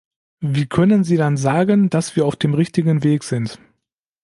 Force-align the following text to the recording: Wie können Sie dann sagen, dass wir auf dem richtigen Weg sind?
Wie 0.39 0.65
können 0.65 1.03
Sie 1.03 1.15
dann 1.15 1.37
sagen, 1.37 1.91
dass 1.91 2.15
wir 2.15 2.25
auf 2.25 2.35
dem 2.35 2.55
richtigen 2.55 3.03
Weg 3.03 3.23
sind? 3.23 3.59